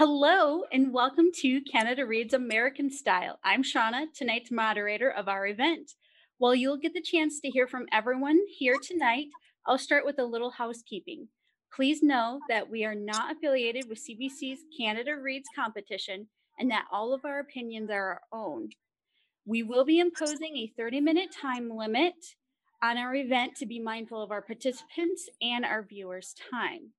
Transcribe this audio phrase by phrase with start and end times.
[0.00, 3.38] Hello and welcome to Canada Reads American Style.
[3.44, 5.92] I'm Shauna, tonight's moderator of our event.
[6.38, 9.26] While you'll get the chance to hear from everyone here tonight,
[9.66, 11.28] I'll start with a little housekeeping.
[11.70, 16.28] Please know that we are not affiliated with CBC's Canada Reads competition
[16.58, 18.70] and that all of our opinions are our own.
[19.44, 22.14] We will be imposing a 30 minute time limit
[22.82, 26.92] on our event to be mindful of our participants and our viewers' time.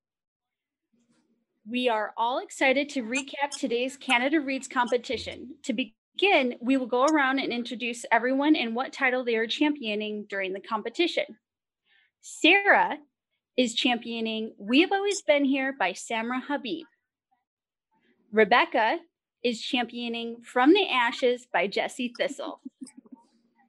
[1.68, 5.54] We are all excited to recap today's Canada Reads competition.
[5.62, 10.26] To begin, we will go around and introduce everyone and what title they are championing
[10.28, 11.24] during the competition.
[12.20, 12.98] Sarah
[13.56, 16.84] is championing We've Always Been Here by Samra Habib.
[18.32, 18.98] Rebecca
[19.44, 22.60] is championing From the Ashes by Jesse Thistle.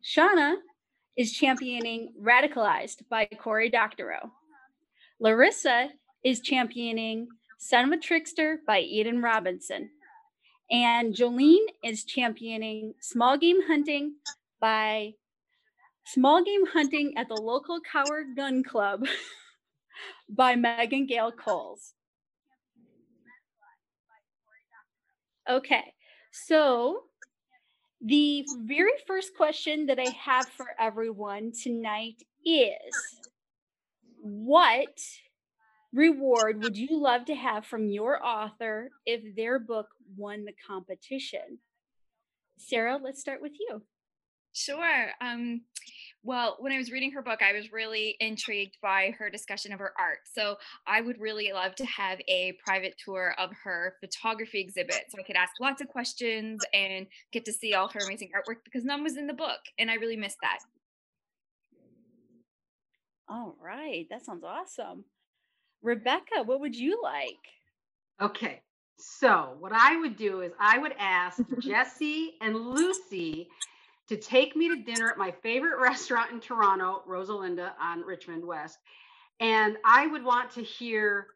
[0.03, 0.55] Shauna
[1.16, 4.31] is championing Radicalized by Cory Doctorow.
[5.19, 5.89] Larissa
[6.23, 7.27] is championing
[7.63, 9.90] Son of a Trickster by Eden Robinson.
[10.70, 14.16] And Jolene is championing Small Game Hunting
[14.59, 15.14] by
[16.05, 19.05] Small Game Hunting at the local Coward Gun Club
[20.30, 21.94] by Megan Gail Coles.
[25.50, 25.94] Okay,
[26.33, 27.03] so
[28.02, 32.94] the very first question that I have for everyone tonight is
[34.22, 35.00] What
[35.94, 41.59] reward would you love to have from your author if their book won the competition?
[42.58, 43.81] Sarah, let's start with you.
[44.53, 45.09] Sure.
[45.19, 45.61] Um,
[46.23, 49.80] well, when I was reading her book, I was really intrigued by her discussion of
[49.80, 50.19] her art.
[50.31, 55.19] So I would really love to have a private tour of her photography exhibit so
[55.19, 58.86] I could ask lots of questions and get to see all her amazing artwork because
[58.86, 59.59] none was in the book.
[59.77, 60.59] And I really missed that.
[63.27, 64.05] All right.
[64.09, 65.05] That sounds awesome.
[65.84, 67.39] Rebecca, what would you like?
[68.22, 68.62] Okay.
[68.98, 73.50] So, what I would do is I would ask Jesse and Lucy
[74.08, 78.77] to take me to dinner at my favorite restaurant in Toronto, Rosalinda on Richmond West.
[79.39, 81.27] And I would want to hear,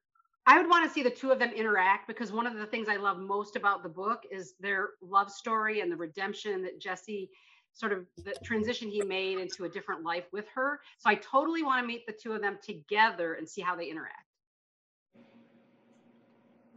[0.45, 2.87] I would want to see the two of them interact because one of the things
[2.87, 7.29] I love most about the book is their love story and the redemption that Jesse
[7.73, 10.79] sort of the transition he made into a different life with her.
[10.99, 13.85] So I totally want to meet the two of them together and see how they
[13.85, 14.26] interact.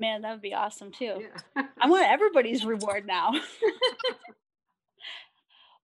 [0.01, 1.29] Man, that would be awesome too.
[1.57, 1.63] Yeah.
[1.81, 3.33] I want everybody's reward now.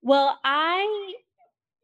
[0.06, 1.14] Well, I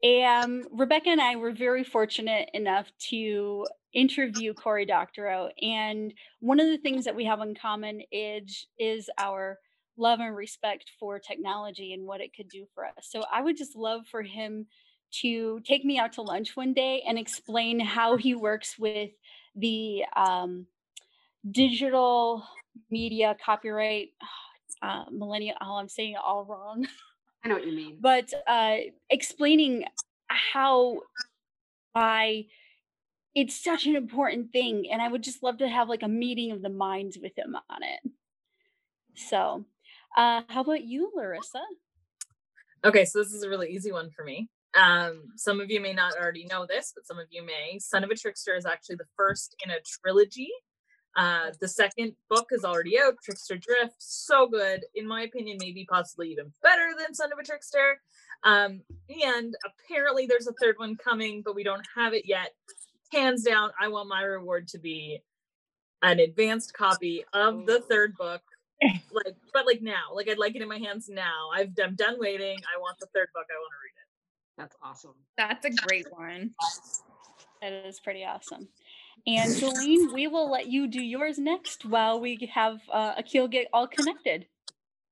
[0.01, 5.49] am, Rebecca and I were very fortunate enough to interview Cory Doctorow.
[5.61, 9.59] And one of the things that we have in common is, is our
[9.97, 13.09] love and respect for technology and what it could do for us.
[13.09, 14.67] So I would just love for him
[15.21, 19.11] to take me out to lunch one day and explain how he works with
[19.53, 20.65] the um,
[21.49, 22.43] digital
[22.89, 24.09] media copyright
[24.81, 25.55] uh, millennial.
[25.61, 26.87] Oh, I'm saying it all wrong.
[27.43, 27.97] I know what you mean.
[27.99, 28.77] But uh,
[29.09, 29.85] explaining
[30.29, 31.01] how
[31.93, 32.45] I
[33.35, 36.51] it's such an important thing and i would just love to have like a meeting
[36.51, 38.11] of the minds with him on it
[39.15, 39.65] so
[40.17, 41.61] uh how about you larissa
[42.85, 45.93] okay so this is a really easy one for me um some of you may
[45.93, 48.95] not already know this but some of you may son of a trickster is actually
[48.95, 50.51] the first in a trilogy
[51.15, 53.95] uh, the second book is already out, Trickster Drift.
[53.99, 57.99] So good, in my opinion, maybe possibly even better than Son of a Trickster.
[58.43, 58.81] Um,
[59.23, 62.51] and apparently there's a third one coming, but we don't have it yet.
[63.11, 65.21] Hands down, I want my reward to be
[66.01, 68.41] an advanced copy of the third book.
[68.81, 71.49] like, but like now, like I'd like it in my hands now.
[71.53, 72.57] I've I'm done waiting.
[72.57, 73.45] I want the third book.
[73.49, 74.07] I want to read it.
[74.57, 75.15] That's awesome.
[75.37, 76.51] That's a great one.
[77.61, 78.67] That is pretty awesome.
[79.25, 83.67] And Jolene, we will let you do yours next while we have uh, Akil get
[83.71, 84.47] all connected.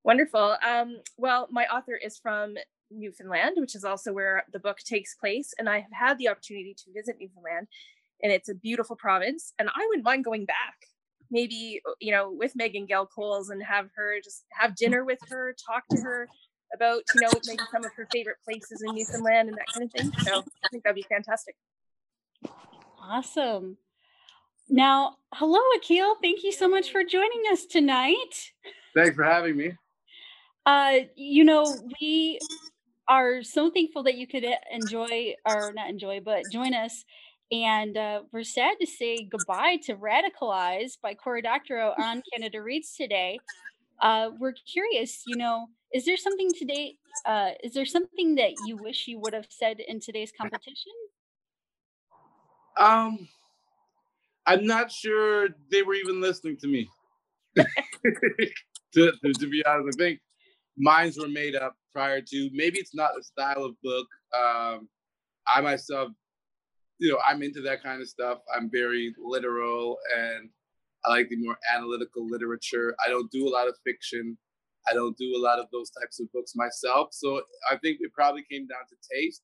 [0.03, 0.57] Wonderful.
[0.67, 2.55] Um, well, my author is from
[2.89, 5.53] Newfoundland, which is also where the book takes place.
[5.57, 7.67] And I have had the opportunity to visit Newfoundland,
[8.21, 9.53] and it's a beautiful province.
[9.59, 10.75] And I wouldn't mind going back,
[11.29, 15.55] maybe, you know, with Megan Gail Coles and have her just have dinner with her,
[15.65, 16.27] talk to her
[16.73, 19.91] about, you know, maybe some of her favorite places in Newfoundland and that kind of
[19.91, 20.11] thing.
[20.25, 21.55] So I think that'd be fantastic.
[22.99, 23.77] Awesome.
[24.73, 26.15] Now, hello, Akil.
[26.21, 28.53] Thank you so much for joining us tonight.
[28.95, 29.73] Thanks for having me.
[30.65, 31.65] Uh, you know,
[31.99, 32.39] we
[33.09, 37.03] are so thankful that you could uh, enjoy, or not enjoy, but join us.
[37.51, 42.95] And uh, we're sad to say goodbye to Radicalize by Cory Doctorow on Canada Reads
[42.95, 43.41] today.
[44.01, 46.95] Uh, we're curious, you know, is there something today?
[47.25, 50.93] Uh, is there something that you wish you would have said in today's competition?
[52.77, 53.27] Um,
[54.45, 56.89] I'm not sure they were even listening to me.
[57.57, 60.19] to, to, be honest, I think
[60.77, 62.49] minds were made up prior to.
[62.53, 64.07] Maybe it's not the style of book.
[64.35, 64.89] Um,
[65.53, 66.09] I myself,
[66.99, 68.39] you know, I'm into that kind of stuff.
[68.55, 70.49] I'm very literal and
[71.05, 72.95] I like the more analytical literature.
[73.05, 74.37] I don't do a lot of fiction.
[74.89, 77.09] I don't do a lot of those types of books myself.
[77.11, 79.43] So I think it probably came down to taste.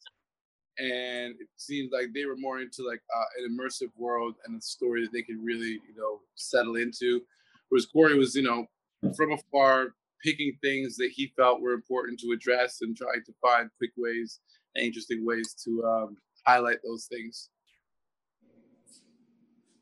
[0.79, 4.61] And it seems like they were more into like uh, an immersive world and a
[4.61, 7.21] story that they could really, you know, settle into.
[7.69, 8.67] Whereas Cory was, you know,
[9.15, 9.93] from afar
[10.23, 14.39] picking things that he felt were important to address and trying to find quick ways
[14.75, 17.49] and interesting ways to um, highlight those things.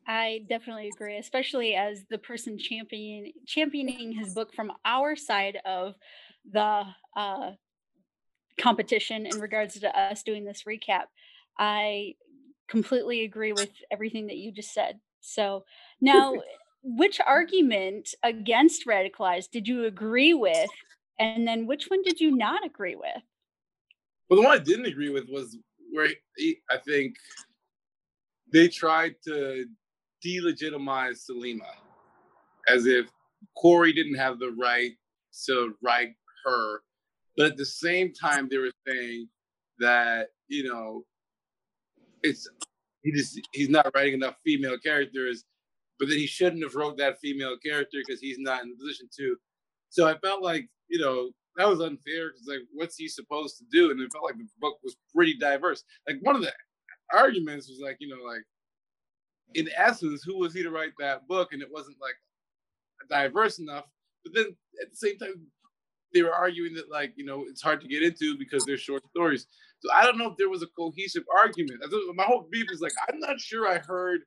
[0.08, 5.96] I definitely agree, especially as the person championing championing his book from our side of
[6.52, 6.84] the
[7.16, 7.52] uh,
[8.60, 11.06] competition in regards to us doing this recap.
[11.58, 12.16] I
[12.68, 15.00] completely agree with everything that you just said.
[15.22, 15.66] So
[16.02, 16.34] now,
[16.84, 20.70] which argument against radicalized did you agree with,
[21.20, 23.24] and then which one did you not agree with?
[24.30, 25.58] Well, the one I didn't agree with was
[25.92, 27.16] where he, I think
[28.52, 29.66] they tried to
[30.26, 31.70] delegitimize Salima
[32.68, 33.08] as if
[33.58, 34.92] Cory didn't have the right
[35.46, 36.82] to write her.
[37.38, 39.28] But at the same time, they were saying
[39.80, 41.04] that, you know,
[42.24, 42.48] it's
[43.04, 45.44] he just he's not writing enough female characters,
[46.00, 49.08] but then he shouldn't have wrote that female character because he's not in the position
[49.18, 49.36] to.
[49.90, 53.66] So I felt like, you know, that was unfair because like what's he supposed to
[53.72, 53.92] do?
[53.92, 55.84] And it felt like the book was pretty diverse.
[56.08, 56.54] Like one of the
[57.14, 58.44] arguments was like, you know, like
[59.54, 61.54] in essence, who was he to write that book?
[61.54, 62.16] And it wasn't like
[63.10, 63.86] diverse enough.
[64.24, 65.46] But then at the same time,
[66.16, 69.04] they were arguing that like you know it's hard to get into because they're short
[69.10, 69.46] stories.
[69.80, 71.82] So I don't know if there was a cohesive argument.
[72.16, 74.22] My whole beef is like I'm not sure I heard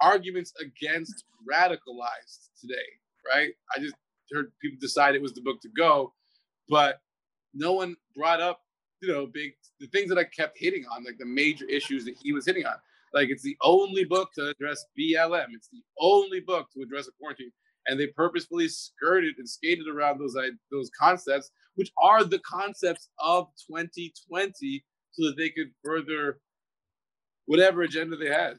[0.00, 2.76] arguments against radicalized today.
[3.26, 3.50] Right?
[3.74, 3.94] I just
[4.30, 6.12] heard people decide it was the book to go,
[6.68, 7.00] but
[7.54, 8.60] no one brought up
[9.00, 12.16] you know big the things that I kept hitting on, like the major issues that
[12.22, 12.74] he was hitting on.
[13.14, 15.46] Like it's the only book to address BLM.
[15.54, 17.50] It's the only book to address a quarantine,
[17.86, 20.36] and they purposefully skirted and skated around those
[20.70, 26.40] those concepts, which are the concepts of 2020, so that they could further
[27.46, 28.58] whatever agenda they had.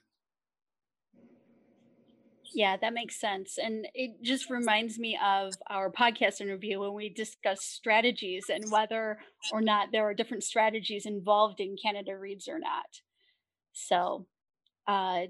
[2.54, 3.58] Yeah, that makes sense.
[3.58, 9.20] And it just reminds me of our podcast interview when we discussed strategies and whether
[9.54, 12.88] or not there are different strategies involved in Canada Reads or not.
[13.74, 14.26] So
[14.88, 15.22] uh,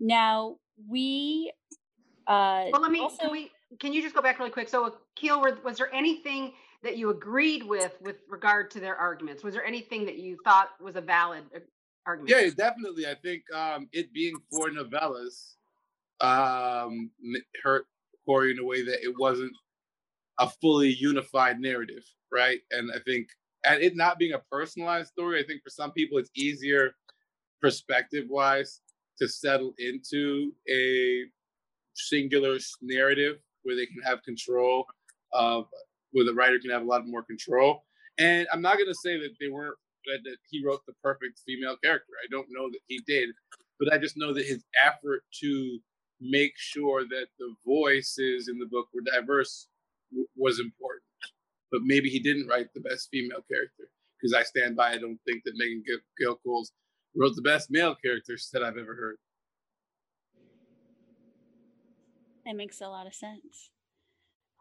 [0.00, 0.56] now
[0.88, 1.52] we.
[2.26, 3.00] Uh, well, let me.
[3.00, 4.68] Also, can, we, can you just go back really quick?
[4.68, 9.42] So, Keel, was there anything that you agreed with with regard to their arguments?
[9.42, 11.60] Was there anything that you thought was a valid uh,
[12.06, 12.30] argument?
[12.30, 13.06] Yeah, definitely.
[13.06, 15.54] I think um, it being four novellas
[16.20, 17.10] um,
[17.62, 17.86] hurt
[18.24, 19.52] Cory in a way that it wasn't
[20.38, 22.60] a fully unified narrative, right?
[22.70, 23.28] And I think,
[23.64, 26.94] and it not being a personalized story, I think for some people it's easier
[27.60, 28.80] perspective wise
[29.18, 31.24] to settle into a
[31.94, 34.86] singular narrative where they can have control
[35.32, 35.66] of
[36.12, 37.84] where the writer can have a lot more control.
[38.18, 39.76] And I'm not going to say that they weren't
[40.06, 42.12] that, that he wrote the perfect female character.
[42.22, 43.30] I don't know that he did,
[43.78, 45.78] but I just know that his effort to
[46.20, 49.68] make sure that the voices in the book were diverse
[50.10, 51.02] w- was important.
[51.72, 53.90] But maybe he didn't write the best female character
[54.20, 54.92] because I stand by.
[54.92, 55.82] I don't think that Megan
[56.18, 56.72] Gail Coles
[57.16, 59.16] wrote the best male characters that I've ever heard.
[62.44, 63.70] That makes a lot of sense.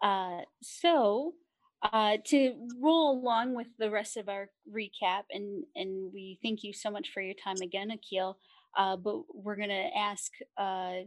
[0.01, 1.33] Uh, so,
[1.81, 6.73] uh, to roll along with the rest of our recap, and and we thank you
[6.73, 8.37] so much for your time again, Akil.
[8.77, 10.99] Uh, but we're gonna ask uh,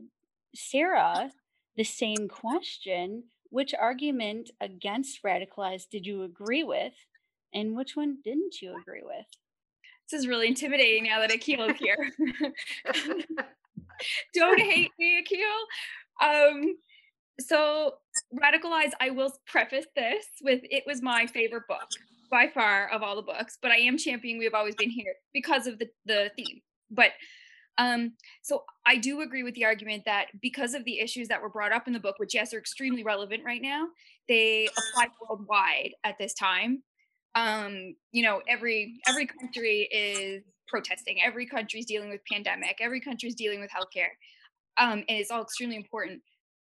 [0.55, 1.31] Sarah
[1.77, 6.95] the same question: Which argument against radicalized did you agree with,
[7.55, 9.27] and which one didn't you agree with?
[10.11, 12.13] This is really intimidating now that Akil is here.
[14.35, 15.39] Don't hate me, Akil.
[16.23, 16.77] Um,
[17.41, 17.95] so
[18.35, 21.89] radicalized, I will preface this with it was my favorite book
[22.31, 25.67] by far of all the books, but I am championing We've Always Been Here because
[25.67, 26.61] of the, the theme.
[26.91, 27.11] But
[27.79, 31.51] um, so I do agree with the argument that because of the issues that were
[31.51, 33.89] brought up in the book, which yes are extremely relevant right now,
[34.29, 36.83] they apply worldwide at this time
[37.37, 41.19] um, you know, every every country is protesting.
[41.25, 42.79] Every country is dealing with pandemic.
[42.81, 44.09] Every country is dealing with healthcare,
[44.79, 46.23] um, and it's all extremely important.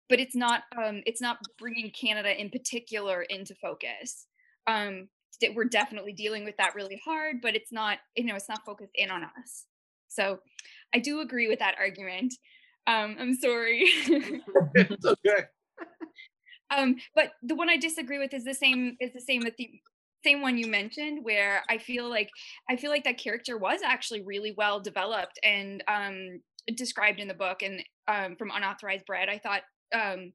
[0.08, 4.26] But it's not um, it's not bringing Canada in particular into focus.
[4.66, 5.08] Um,
[5.54, 8.92] we're definitely dealing with that really hard, but it's not you know it's not focused
[8.94, 9.66] in on us.
[10.08, 10.40] So
[10.94, 12.34] I do agree with that argument.
[12.86, 13.84] Um, I'm sorry.
[14.74, 15.44] it's okay.
[16.76, 19.68] Um, but the one I disagree with is the same is the same with the
[20.24, 22.30] same one you mentioned where I feel like
[22.68, 26.40] I feel like that character was actually really well developed and um
[26.76, 29.28] described in the book and um from unauthorized bread.
[29.28, 29.62] I thought
[29.94, 30.32] um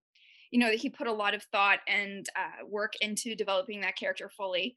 [0.52, 3.98] you know that he put a lot of thought and uh, work into developing that
[3.98, 4.76] character fully.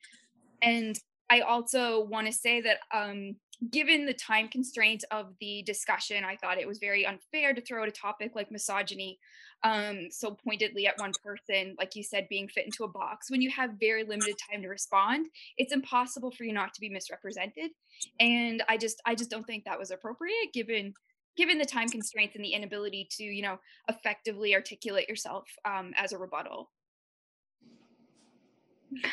[0.62, 0.99] And
[1.31, 3.37] I also want to say that um
[3.71, 7.83] given the time constraint of the discussion, I thought it was very unfair to throw
[7.83, 9.19] out a topic like misogyny
[9.65, 13.31] um, so pointedly at one person, like you said, being fit into a box.
[13.31, 16.88] When you have very limited time to respond, it's impossible for you not to be
[16.88, 17.73] misrepresented.
[18.21, 20.95] And I just, I just don't think that was appropriate given
[21.38, 26.12] given the time constraints and the inability to, you know, effectively articulate yourself um, as
[26.12, 26.68] a rebuttal.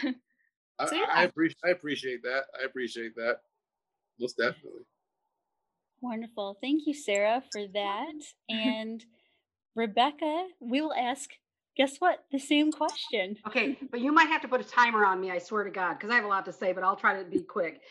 [0.02, 0.10] so,
[0.92, 1.06] yeah.
[1.14, 2.46] I, I, appreciate, I appreciate that.
[2.60, 3.42] I appreciate that
[4.20, 4.82] most definitely.
[6.02, 6.58] Wonderful.
[6.62, 8.14] Thank you, Sarah, for that.
[8.50, 9.06] And
[9.76, 11.30] Rebecca, we will ask,
[11.78, 12.24] guess what?
[12.32, 13.38] The same question.
[13.48, 15.94] Okay, but you might have to put a timer on me, I swear to God,
[15.94, 17.82] because I have a lot to say, but I'll try to be quick.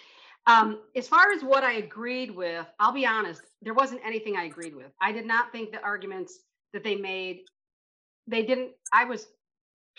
[0.46, 4.44] Um, as far as what I agreed with, I'll be honest, there wasn't anything I
[4.44, 4.92] agreed with.
[5.00, 6.40] I did not think the arguments
[6.72, 7.40] that they made,
[8.26, 9.26] they didn't, I was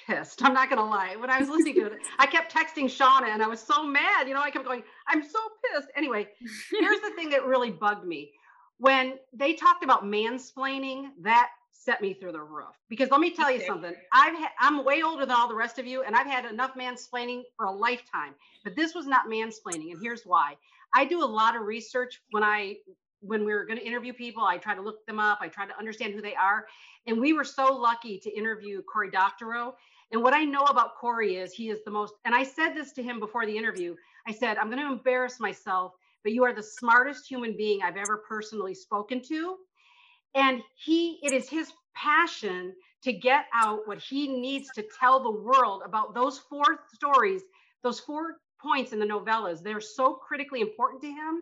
[0.06, 0.44] pissed.
[0.44, 1.16] I'm not going to lie.
[1.16, 4.28] When I was listening to it, I kept texting Shauna and I was so mad.
[4.28, 5.40] You know, I kept going, I'm so
[5.74, 5.90] pissed.
[5.96, 6.28] Anyway,
[6.72, 8.32] here's the thing that really bugged me.
[8.78, 11.50] When they talked about mansplaining, that
[11.86, 12.76] set me through the roof.
[12.90, 13.94] Because let me tell you something.
[14.12, 16.74] I've had, I'm way older than all the rest of you, and I've had enough
[16.76, 18.34] mansplaining for a lifetime.
[18.64, 20.58] But this was not mansplaining, and here's why.
[20.94, 22.78] I do a lot of research when I
[23.22, 24.44] when we were going to interview people.
[24.44, 25.40] I try to look them up.
[25.42, 26.68] I try to understand who they are.
[27.08, 29.76] And we were so lucky to interview Cory Doctorow.
[30.12, 32.92] And what I know about Cory is he is the most, and I said this
[32.94, 33.96] to him before the interview.
[34.28, 37.98] I said, I'm going to embarrass myself, but you are the smartest human being I've
[37.98, 39.58] ever personally spoken to.
[40.36, 42.74] And he, it is his passion
[43.04, 47.42] to get out what he needs to tell the world about those four stories,
[47.84, 49.64] those four points in the novellas.
[49.64, 51.42] They're so critically important to him.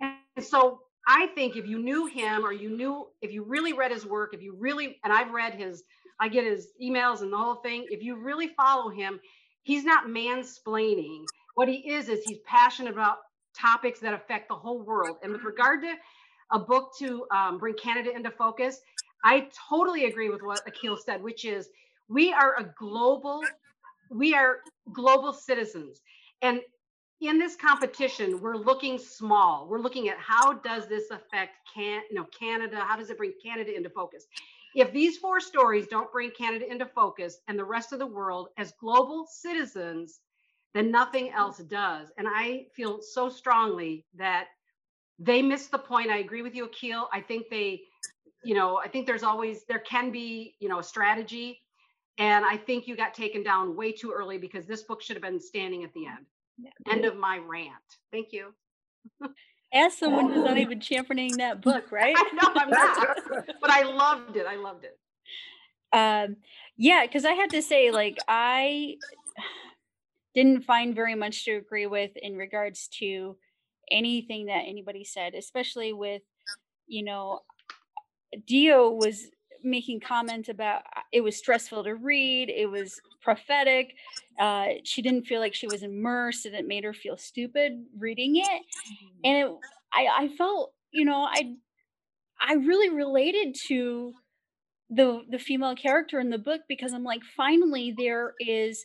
[0.00, 3.90] And so I think if you knew him or you knew, if you really read
[3.90, 5.84] his work, if you really, and I've read his,
[6.18, 7.86] I get his emails and the whole thing.
[7.90, 9.20] If you really follow him,
[9.62, 11.24] he's not mansplaining.
[11.54, 13.18] What he is, is he's passionate about
[13.56, 15.18] topics that affect the whole world.
[15.22, 15.94] And with regard to
[16.52, 18.80] a book to um, bring Canada into focus,
[19.24, 21.68] I totally agree with what Akil said, which is
[22.08, 23.42] we are a global,
[24.10, 24.58] we are
[24.92, 26.00] global citizens.
[26.42, 26.60] And
[27.20, 29.68] in this competition, we're looking small.
[29.68, 32.76] We're looking at how does this affect can you know Canada?
[32.76, 34.26] How does it bring Canada into focus?
[34.74, 38.48] If these four stories don't bring Canada into focus and the rest of the world
[38.58, 40.20] as global citizens,
[40.74, 42.08] then nothing else does.
[42.18, 44.46] And I feel so strongly that
[45.18, 46.10] they missed the point.
[46.10, 47.08] I agree with you, Akil.
[47.12, 47.82] I think they,
[48.44, 51.60] you know, I think there's always there can be, you know, a strategy.
[52.18, 55.22] And I think you got taken down way too early because this book should have
[55.22, 56.26] been standing at the end.
[56.58, 56.92] Yeah.
[56.92, 57.72] End of my rant.
[58.10, 58.52] Thank you.
[59.74, 62.14] As someone who's not even championing that book, right?
[62.16, 64.46] I know I'm not, but I loved it.
[64.46, 64.98] I loved it.
[65.94, 66.36] Um,
[66.76, 68.96] yeah, because I had to say, like, I
[70.34, 73.36] didn't find very much to agree with in regards to
[73.90, 76.22] anything that anybody said, especially with,
[76.86, 77.40] you know,
[78.46, 79.28] Tio was
[79.64, 83.94] making comments about uh, it was stressful to read it was prophetic
[84.40, 88.36] uh, she didn't feel like she was immersed and it made her feel stupid reading
[88.36, 89.20] it mm-hmm.
[89.24, 89.52] and it,
[89.92, 91.54] I, I felt you know i
[92.40, 94.14] i really related to
[94.90, 98.84] the the female character in the book because i'm like finally there is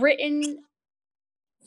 [0.00, 0.58] written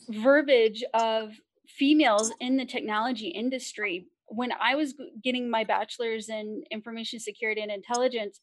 [0.08, 1.32] verbiage of
[1.68, 7.70] females in the technology industry when I was getting my bachelor's in information security and
[7.70, 8.40] intelligence,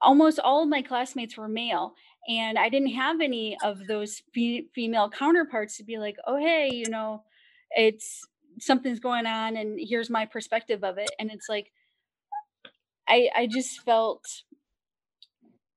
[0.00, 1.94] almost all of my classmates were male.
[2.28, 6.70] And I didn't have any of those fe- female counterparts to be like, oh, hey,
[6.72, 7.22] you know,
[7.70, 8.26] it's
[8.58, 11.10] something's going on and here's my perspective of it.
[11.18, 11.70] And it's like,
[13.08, 14.24] I, I just felt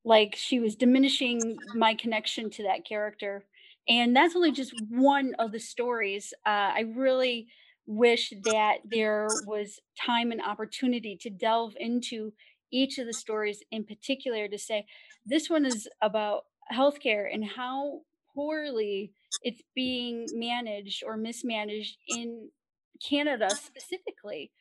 [0.03, 3.46] like she was diminishing my connection to that character.
[3.89, 6.34] And that's only just one of the stories.
[6.46, 7.50] Uh, I really
[7.88, 12.34] wish that there was time and opportunity to delve into
[12.72, 14.86] each of the stories in particular to say
[15.25, 18.01] this one is about healthcare and how
[18.36, 22.51] poorly it's being managed or mismanaged in
[23.01, 24.51] Canada specifically,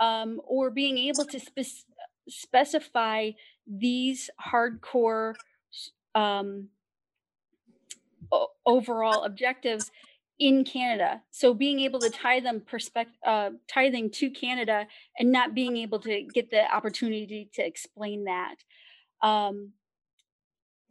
[0.00, 1.86] um, or being able to spe-
[2.28, 3.32] specify
[3.66, 5.36] these hardcore
[6.14, 6.70] um,
[8.64, 9.90] overall objectives
[10.38, 11.22] in Canada.
[11.30, 14.86] So being able to tie them perspective, uh, tithing to Canada
[15.18, 18.56] and not being able to get the opportunity to explain that.
[19.22, 19.72] Um,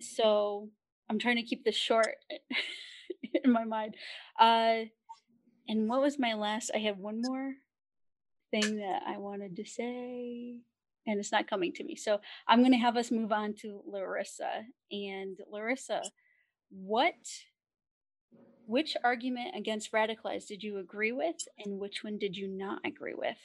[0.02, 0.70] so
[1.10, 2.16] I'm trying to keep this short
[3.44, 3.96] in my mind.
[4.40, 4.86] Uh,
[5.68, 6.72] and what was my last?
[6.74, 7.54] I have one more
[8.52, 10.58] thing that I wanted to say,
[11.08, 11.96] and it's not coming to me.
[11.96, 14.64] So I'm going to have us move on to Larissa.
[14.92, 16.02] And Larissa,
[16.70, 17.16] what,
[18.66, 23.16] which argument against radicalized did you agree with, and which one did you not agree
[23.16, 23.38] with?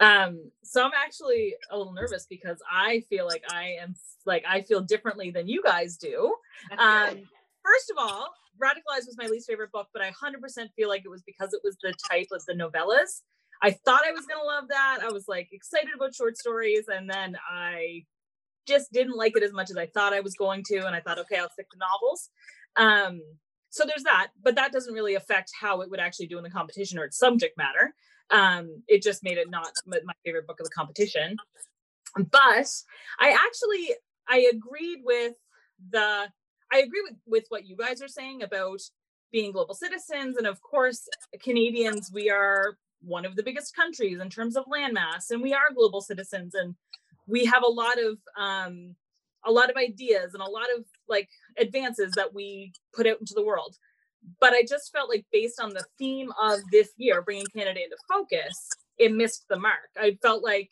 [0.00, 4.62] Um, so I'm actually a little nervous because I feel like I am like I
[4.62, 6.34] feel differently than you guys do.
[6.78, 7.20] Um,
[7.62, 8.28] first of all,
[8.62, 11.60] Radicalized was my least favorite book, but I 100% feel like it was because it
[11.62, 13.22] was the type of the novellas.
[13.62, 15.00] I thought I was gonna love that.
[15.02, 18.04] I was like excited about short stories, and then I
[18.66, 20.86] just didn't like it as much as I thought I was going to.
[20.86, 22.30] And I thought, okay, I'll stick to novels.
[22.76, 23.20] Um,
[23.70, 26.50] so there's that, but that doesn't really affect how it would actually do in the
[26.50, 27.94] competition or its subject matter.
[28.30, 31.36] Um, it just made it not my favorite book of the competition.
[32.16, 32.68] But
[33.18, 33.94] I actually
[34.28, 35.34] I agreed with
[35.90, 36.28] the
[36.72, 38.80] I agree with with what you guys are saying about
[39.32, 41.08] being global citizens, and of course,
[41.40, 45.72] Canadians we are one of the biggest countries in terms of landmass, and we are
[45.74, 46.74] global citizens, and
[47.26, 48.94] we have a lot of um,
[49.44, 53.34] a lot of ideas and a lot of like advances that we put out into
[53.34, 53.76] the world
[54.40, 57.96] but I just felt like based on the theme of this year, bringing Canada into
[58.08, 59.88] focus, it missed the mark.
[59.96, 60.70] I felt like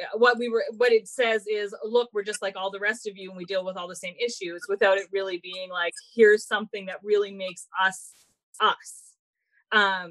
[0.00, 3.06] uh, what we were what it says is look we're just like all the rest
[3.06, 5.92] of you and we deal with all the same issues without it really being like
[6.14, 8.12] here's something that really makes us
[8.60, 9.12] us
[9.72, 10.10] um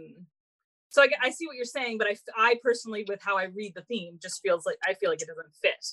[0.91, 3.74] so I, I see what you're saying but I, I personally with how i read
[3.75, 5.86] the theme just feels like i feel like it doesn't fit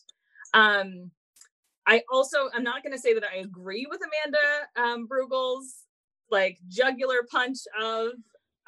[0.54, 1.10] um
[1.86, 4.38] i also i'm not going to say that i agree with amanda
[4.76, 5.84] um, Brugel's
[6.30, 8.10] like jugular punch of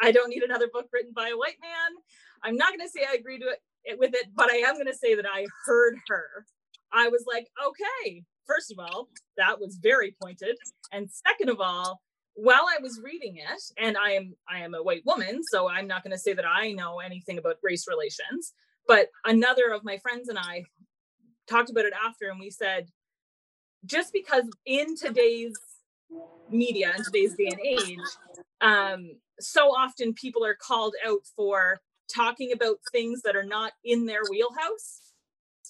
[0.01, 2.01] I don't need another book written by a white man.
[2.43, 4.87] I'm not going to say I agree to it with it, but I am going
[4.87, 6.47] to say that I heard her.
[6.93, 10.57] I was like, okay, first of all, that was very pointed,
[10.93, 12.01] and second of all,
[12.35, 15.87] while I was reading it, and I am I am a white woman, so I'm
[15.87, 18.53] not going to say that I know anything about race relations,
[18.87, 20.65] but another of my friends and I
[21.49, 22.89] talked about it after, and we said,
[23.85, 25.55] just because in today's
[26.51, 27.99] media in today's day and age,
[28.61, 31.81] um, so often people are called out for
[32.13, 35.13] talking about things that are not in their wheelhouse.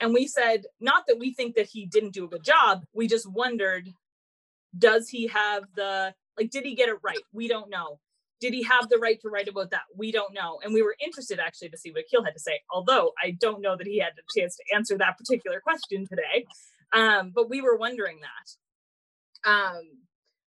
[0.00, 3.06] And we said, not that we think that he didn't do a good job, we
[3.06, 3.92] just wondered,
[4.78, 7.18] does he have the, like, did he get it right?
[7.32, 8.00] We don't know.
[8.40, 9.82] Did he have the right to write about that?
[9.94, 10.60] We don't know.
[10.64, 13.60] And we were interested actually to see what Akil had to say, although I don't
[13.60, 16.46] know that he had a chance to answer that particular question today.
[16.92, 19.50] Um, but we were wondering that.
[19.50, 20.00] Um,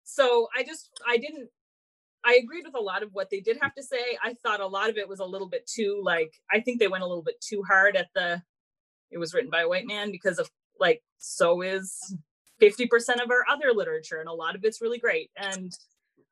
[0.04, 1.48] so i just i didn't
[2.24, 4.66] i agreed with a lot of what they did have to say i thought a
[4.66, 7.22] lot of it was a little bit too like i think they went a little
[7.22, 8.42] bit too hard at the
[9.10, 12.14] it was written by a white man because of like so is
[12.62, 15.72] 50% of our other literature and a lot of it's really great and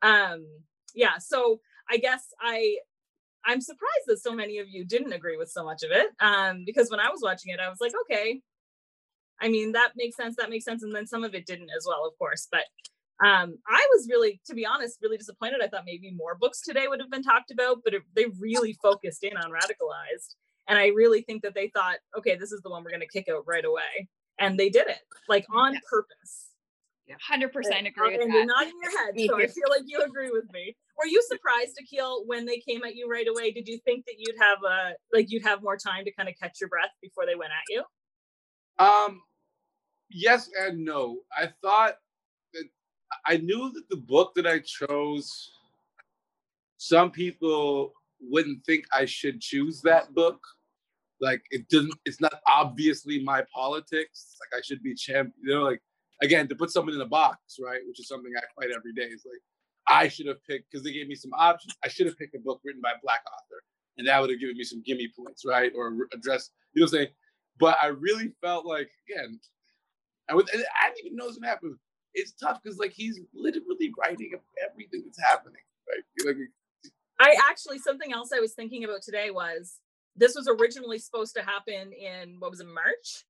[0.03, 0.47] um
[0.95, 2.77] yeah so i guess i
[3.45, 6.63] i'm surprised that so many of you didn't agree with so much of it um
[6.65, 8.41] because when i was watching it i was like okay
[9.41, 11.85] i mean that makes sense that makes sense and then some of it didn't as
[11.87, 12.65] well of course but
[13.23, 15.61] um, I was really, to be honest, really disappointed.
[15.63, 18.79] I thought maybe more books today would have been talked about, but it, they really
[18.83, 20.37] focused in on radicalized.
[20.69, 23.07] And I really think that they thought, okay, this is the one we're going to
[23.07, 24.09] kick out right away.
[24.41, 25.81] And they did it like on yeah.
[25.89, 26.49] purpose.
[27.07, 27.17] Yeah.
[27.29, 28.37] 100% agree with and that.
[28.37, 30.77] you're nodding your head, so I feel like you agree with me.
[30.97, 33.51] Were you surprised, Akil, when they came at you right away?
[33.51, 36.37] Did you think that you'd have a like you'd have more time to kind of
[36.41, 37.83] catch your breath before they went at you?
[38.79, 39.23] Um,
[40.11, 41.19] yes and no.
[41.37, 41.95] I thought
[42.55, 42.65] that
[43.27, 45.51] I knew that the book that I chose,
[46.77, 50.41] some people wouldn't think I should choose that book.
[51.21, 54.37] Like it doesn't, it's not obviously my politics.
[54.41, 55.81] Like I should be champ, you know, like
[56.23, 57.81] again, to put someone in a box, right?
[57.87, 59.13] Which is something I fight every day.
[59.13, 59.43] Is like
[59.89, 61.75] I should have picked because they gave me some options.
[61.85, 63.63] I should have picked a book written by a black author,
[63.99, 65.73] and that would have given me some gimme points, right?
[65.77, 67.09] Or address, you know, what I'm saying.
[67.59, 69.39] But I really felt like again,
[70.31, 71.79] I, was, I didn't even know this would happen
[72.15, 74.33] it's tough because like he's literally writing
[74.69, 75.63] everything that's happening.
[75.89, 76.27] Right?
[76.27, 76.37] Like,
[77.19, 79.79] I actually something else I was thinking about today was
[80.21, 83.25] this was originally supposed to happen in what was it March.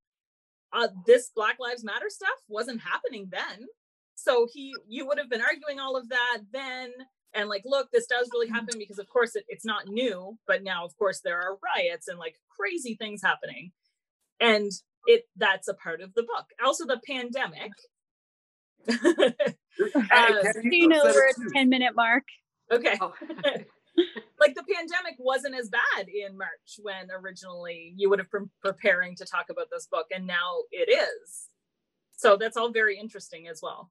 [0.73, 3.67] Uh, this Black Lives Matter stuff wasn't happening then,
[4.15, 6.93] so he you would have been arguing all of that then
[7.33, 8.57] and like look this does really mm-hmm.
[8.57, 12.09] happen because of course it, it's not new but now of course there are riots
[12.09, 13.71] and like crazy things happening
[14.41, 14.71] and
[15.07, 17.73] it that's a part of the book also the pandemic
[18.89, 19.31] uh,
[20.65, 22.25] you know we're at the 10 minute mark.
[22.71, 22.99] Okay.
[24.39, 29.15] Like the pandemic wasn't as bad in March when originally you would have been preparing
[29.17, 31.49] to talk about this book, and now it is.
[32.17, 33.91] So that's all very interesting as well.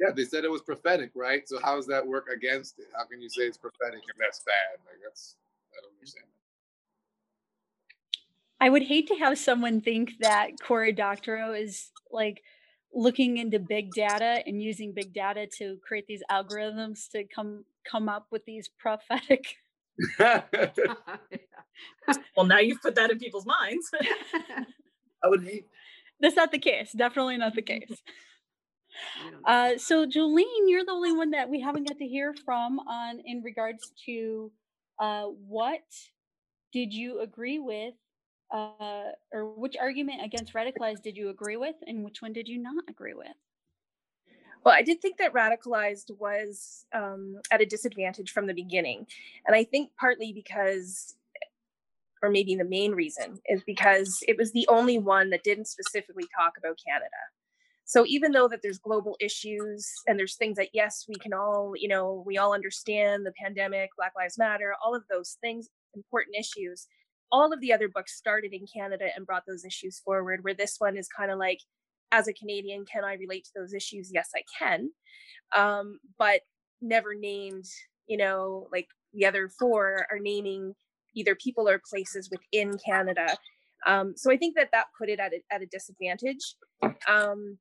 [0.00, 1.48] Yeah, they said it was prophetic, right?
[1.48, 2.86] So how does that work against it?
[2.96, 4.78] How can you say it's prophetic if that's bad?
[4.86, 5.36] Like that's
[5.72, 6.26] I don't understand.
[8.60, 12.42] I would hate to have someone think that Cory Doctorow is like
[12.94, 18.08] looking into big data and using big data to create these algorithms to come come
[18.08, 19.56] up with these prophetic
[22.36, 23.90] well now you've put that in people's minds.
[25.24, 25.66] I would hate
[26.20, 28.02] that's not the case definitely not the case.
[29.44, 33.20] Uh, so Jolene, you're the only one that we haven't got to hear from on
[33.24, 34.50] in regards to
[34.98, 35.84] uh, what
[36.72, 37.94] did you agree with
[38.52, 42.58] uh, or which argument against radicalized did you agree with and which one did you
[42.58, 43.28] not agree with?
[44.66, 49.06] Well, I did think that radicalized was um, at a disadvantage from the beginning.
[49.46, 51.14] And I think partly because,
[52.20, 56.24] or maybe the main reason, is because it was the only one that didn't specifically
[56.36, 57.06] talk about Canada.
[57.84, 61.74] So even though that there's global issues and there's things that, yes, we can all,
[61.76, 66.34] you know, we all understand the pandemic, Black Lives Matter, all of those things, important
[66.34, 66.88] issues,
[67.30, 70.74] all of the other books started in Canada and brought those issues forward, where this
[70.80, 71.60] one is kind of like,
[72.16, 74.10] as a Canadian, can I relate to those issues?
[74.12, 74.90] Yes, I can.
[75.54, 76.40] Um, but
[76.80, 77.66] never named,
[78.06, 80.74] you know, like the other four are naming
[81.14, 83.36] either people or places within Canada.
[83.86, 86.54] Um, so I think that that put it at a, at a disadvantage.
[87.08, 87.58] Um,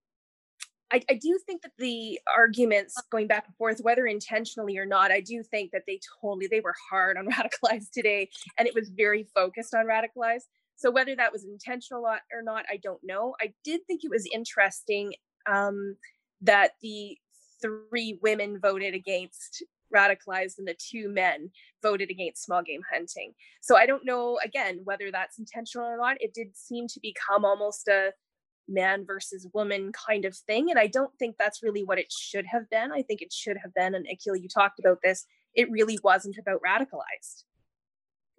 [0.91, 5.11] I, I, do think that the arguments going back and forth, whether intentionally or not,
[5.11, 8.89] I do think that they totally they were hard on radicalized today, and it was
[8.89, 10.45] very focused on radicalized.
[10.75, 13.35] So whether that was intentional or not, I don't know.
[13.41, 15.13] I did think it was interesting
[15.49, 15.95] um,
[16.41, 17.17] that the
[17.61, 21.49] three women voted against radicalized and the two men
[21.81, 23.33] voted against small game hunting.
[23.61, 26.17] So I don't know again whether that's intentional or not.
[26.19, 28.11] It did seem to become almost a
[28.67, 30.69] man versus woman kind of thing.
[30.69, 32.91] And I don't think that's really what it should have been.
[32.91, 36.37] I think it should have been, and Akil, you talked about this, it really wasn't
[36.37, 37.43] about radicalized.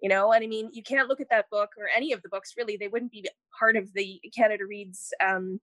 [0.01, 2.29] You know, and I mean, you can't look at that book or any of the
[2.29, 5.59] books really, they wouldn't be part of the Canada Reads um,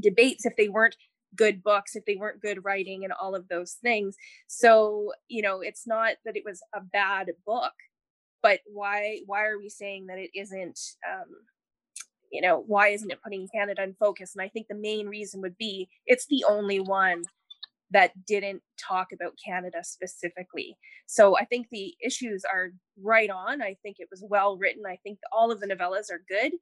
[0.00, 0.96] debates if they weren't
[1.36, 4.16] good books, if they weren't good writing and all of those things.
[4.46, 7.72] So, you know, it's not that it was a bad book,
[8.42, 11.28] but why why are we saying that it isn't um,
[12.30, 14.34] you know, why isn't it putting Canada in focus?
[14.34, 17.24] And I think the main reason would be it's the only one
[17.90, 20.76] that didn't talk about Canada specifically.
[21.06, 22.70] So I think the issues are
[23.02, 23.62] right on.
[23.62, 24.82] I think it was well written.
[24.86, 26.52] I think all of the novellas are good,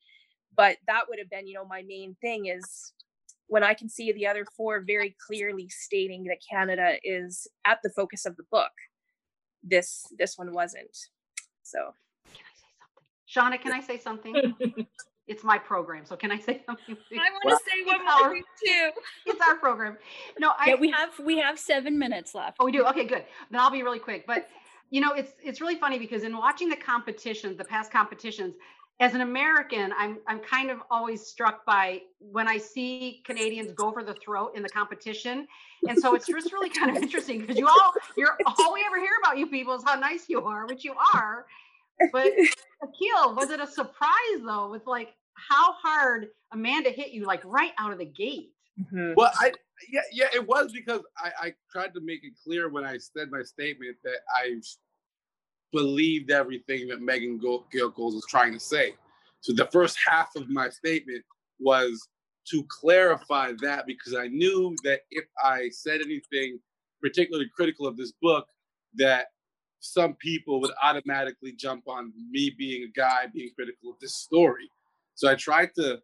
[0.56, 2.92] but that would have been, you know, my main thing is
[3.48, 7.90] when I can see the other four very clearly stating that Canada is at the
[7.90, 8.72] focus of the book.
[9.62, 10.96] This this one wasn't.
[11.62, 11.92] So
[12.34, 13.58] can I say something?
[13.58, 14.86] Shauna, can I say something?
[15.28, 16.96] It's my program, so can I say something?
[17.12, 18.90] I want to well, say one more thing too.
[19.26, 19.96] It's our program.
[20.38, 20.70] No, I.
[20.70, 22.58] Yeah, we have we have seven minutes left.
[22.60, 22.84] Oh, we do.
[22.86, 23.24] Okay, good.
[23.50, 24.26] Then I'll be really quick.
[24.26, 24.48] But
[24.90, 28.54] you know, it's it's really funny because in watching the competitions, the past competitions,
[28.98, 33.92] as an American, I'm I'm kind of always struck by when I see Canadians go
[33.92, 35.46] for the throat in the competition,
[35.88, 38.98] and so it's just really kind of interesting because you all you're all we ever
[38.98, 41.46] hear about you people is how nice you are, which you are,
[42.12, 42.26] but
[42.82, 47.72] Akil, was it a surprise though, with like how hard Amanda hit you like right
[47.78, 48.52] out of the gate?
[48.80, 49.14] Mm-hmm.
[49.16, 49.52] Well, I
[49.90, 53.30] yeah yeah it was because I, I tried to make it clear when I said
[53.30, 54.60] my statement that I
[55.72, 58.94] believed everything that Megan Gail Coles was trying to say.
[59.40, 61.24] So the first half of my statement
[61.58, 62.08] was
[62.50, 66.58] to clarify that because I knew that if I said anything
[67.00, 68.46] particularly critical of this book,
[68.94, 69.26] that
[69.80, 74.70] some people would automatically jump on me being a guy being critical of this story.
[75.14, 76.00] So I tried to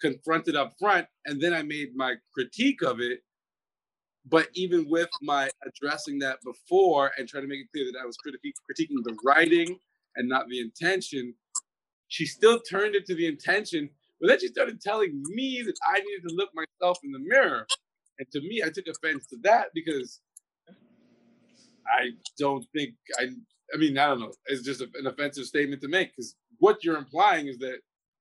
[0.00, 3.20] confront it up front and then I made my critique of it.
[4.26, 8.06] But even with my addressing that before and trying to make it clear that I
[8.06, 9.78] was criti- critiquing the writing
[10.16, 11.34] and not the intention,
[12.08, 13.90] she still turned it to the intention.
[14.20, 17.68] But then she started telling me that I needed to look myself in the mirror.
[18.18, 20.20] And to me, I took offense to that because
[21.88, 23.28] I don't think I.
[23.72, 24.32] I mean, I don't know.
[24.46, 27.78] It's just a, an offensive statement to make because what you're implying is that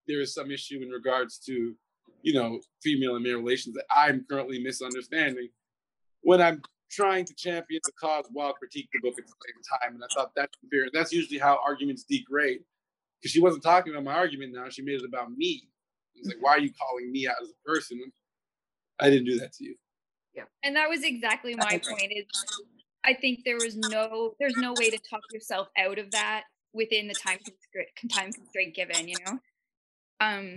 [0.08, 1.76] there is some issue in regards to,
[2.22, 5.50] you know, female and male relations that I'm currently misunderstanding
[6.22, 9.96] when I'm trying to champion the cause while critique the book at the same time.
[9.96, 10.88] And I thought that's fair.
[10.94, 12.60] That's usually how arguments degrade.
[13.22, 15.68] Because she wasn't talking about my argument now; she made it about me.
[16.16, 18.00] It's like, why are you calling me out as a person?
[19.00, 19.76] I didn't do that to you.
[20.36, 20.44] Yeah.
[20.64, 22.12] And that was exactly my point.
[22.12, 22.26] Is
[23.06, 27.08] I think there was no there's no way to talk yourself out of that within
[27.08, 29.40] the time constraint time constraint given, you know.
[30.22, 30.56] Um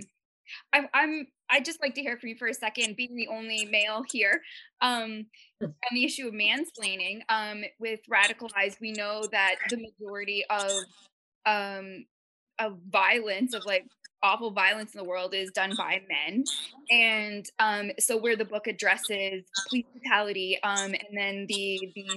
[0.73, 3.65] I, I'm I'd just like to hear from you for a second, being the only
[3.65, 4.41] male here,
[4.81, 5.25] um,
[5.61, 7.21] on the issue of mansplaining.
[7.29, 10.71] Um, with radicalized, we know that the majority of
[11.45, 12.05] um,
[12.59, 13.85] of violence, of like
[14.23, 16.43] awful violence in the world, is done by men,
[16.89, 22.09] and um, so where the book addresses police brutality, um, and then the the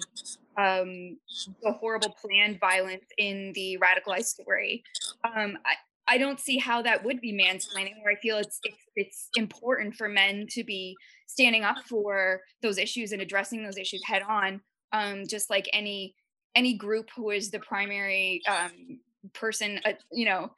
[0.60, 1.16] um,
[1.62, 4.82] the horrible planned violence in the radicalized story.
[5.24, 5.74] Um, I,
[6.08, 8.02] I don't see how that would be mansplaining.
[8.02, 12.78] Where I feel it's, it's it's important for men to be standing up for those
[12.78, 14.60] issues and addressing those issues head on,
[14.92, 16.14] um, just like any
[16.56, 18.98] any group who is the primary um,
[19.32, 20.50] person, uh, you know,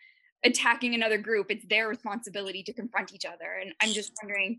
[0.44, 1.46] attacking another group.
[1.50, 3.58] It's their responsibility to confront each other.
[3.60, 4.58] And I'm just wondering,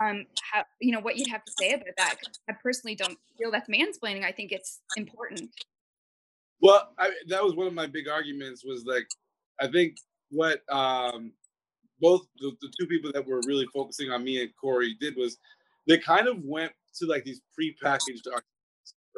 [0.00, 2.16] um, how you know what you'd have to say about that.
[2.48, 4.24] I personally don't feel that's mansplaining.
[4.24, 5.50] I think it's important.
[6.60, 8.64] Well, I, that was one of my big arguments.
[8.64, 9.06] Was like,
[9.60, 9.96] I think
[10.30, 11.32] what um,
[12.00, 15.38] both the, the two people that were really focusing on me and Cory did was
[15.86, 18.26] they kind of went to like these prepackaged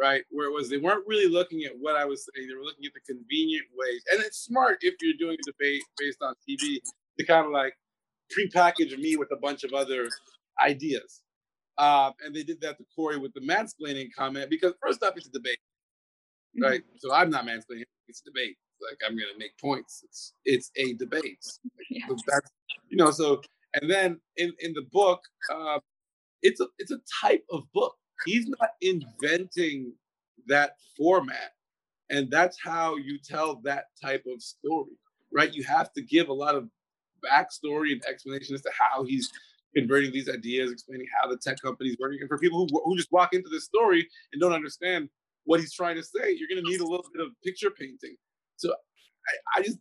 [0.01, 0.23] right?
[0.31, 2.87] Where it was they weren't really looking at what I was saying, they were looking
[2.87, 4.03] at the convenient ways.
[4.13, 6.79] And it's smart if you're doing a debate based on TV
[7.19, 7.75] to kind of like
[8.33, 10.09] prepackage me with a bunch of other
[10.65, 11.23] ideas.
[11.79, 15.27] Um, and they did that to Cory with the mansplaining comment because first up, it's
[15.27, 15.59] a debate,
[16.61, 16.81] right?
[16.81, 16.97] Mm-hmm.
[16.99, 20.03] So I'm not mansplaining; it's a debate like I'm gonna make points.
[20.05, 21.39] It's it's a debate.
[21.91, 22.07] Yeah.
[22.09, 22.51] So that's
[22.89, 23.11] you know.
[23.11, 23.41] So
[23.75, 25.21] and then in in the book,
[25.53, 25.79] uh,
[26.43, 27.95] it's a it's a type of book.
[28.25, 29.93] He's not inventing
[30.47, 31.53] that format,
[32.11, 34.93] and that's how you tell that type of story,
[35.33, 35.53] right?
[35.53, 36.69] You have to give a lot of
[37.25, 39.31] backstory and explanation as to how he's
[39.75, 42.19] converting these ideas, explaining how the tech company's working.
[42.21, 45.09] And for people who, who just walk into this story and don't understand
[45.45, 48.17] what he's trying to say, you're going to need a little bit of picture painting.
[48.57, 49.79] So I, I just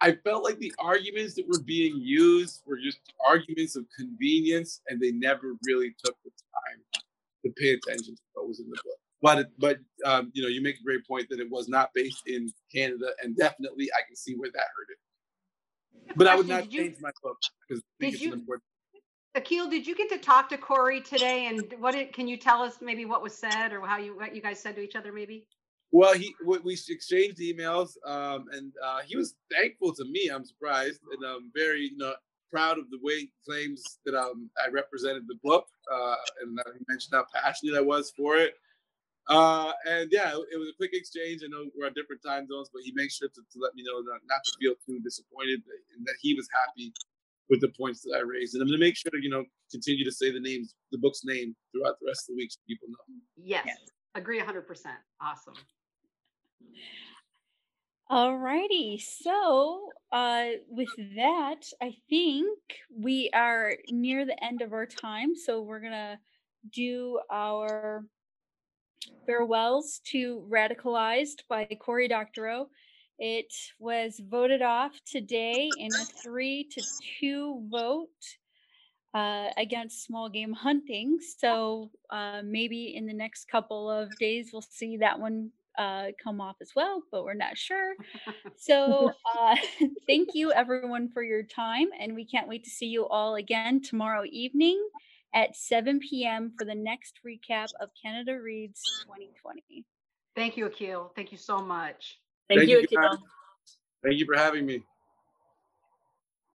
[0.00, 5.00] I felt like the arguments that were being used were just arguments of convenience, and
[5.00, 7.02] they never really took the time
[7.44, 8.96] to pay attention to what was in the book.
[9.22, 12.22] But but um, you know, you make a great point that it was not based
[12.26, 16.16] in Canada, and definitely I can see where that hurt it.
[16.16, 17.36] But I would not change my book
[17.68, 18.64] because I think it's you, important.
[19.34, 21.46] Akil, did you get to talk to Cory today?
[21.46, 24.34] And what did, can you tell us maybe what was said or how you what
[24.34, 25.46] you guys said to each other maybe?
[25.92, 30.28] Well, he we exchanged emails, um, and uh, he was thankful to me.
[30.32, 32.14] I'm surprised, and I'm very you know
[32.50, 36.84] proud of the way he claims that um, I represented the book, uh, and he
[36.88, 38.54] mentioned how passionate I was for it.
[39.28, 41.42] Uh, and yeah, it, was a quick exchange.
[41.44, 43.84] I know we're on different time zones, but he makes sure to, to let me
[43.84, 45.62] know not, not to feel too disappointed
[45.96, 46.92] and that he was happy
[47.48, 48.54] with the points that I raised.
[48.54, 50.98] And I'm going to make sure to, you know, continue to say the names, the
[50.98, 52.98] book's name throughout the rest of the week so people know.
[53.36, 53.78] Yes, yes.
[54.14, 54.64] agree 100%.
[55.20, 55.54] Awesome.
[58.12, 58.98] All righty.
[58.98, 62.58] So, uh, with that, I think
[62.92, 65.36] we are near the end of our time.
[65.36, 66.18] So, we're going to
[66.74, 68.04] do our
[69.26, 72.66] farewells to Radicalized by Cory Doctorow.
[73.20, 76.82] It was voted off today in a three to
[77.20, 78.08] two vote
[79.14, 81.18] uh, against small game hunting.
[81.38, 86.40] So uh, maybe in the next couple of days, we'll see that one uh, come
[86.40, 87.94] off as well, but we're not sure.
[88.62, 89.56] So, uh,
[90.06, 93.80] thank you everyone for your time, and we can't wait to see you all again
[93.80, 94.86] tomorrow evening
[95.34, 96.52] at 7 p.m.
[96.58, 99.86] for the next recap of Canada Reads 2020.
[100.36, 101.10] Thank you, Akil.
[101.16, 102.20] Thank you so much.
[102.48, 103.18] Thank, thank you, Akil.
[104.04, 104.82] Thank you for having me.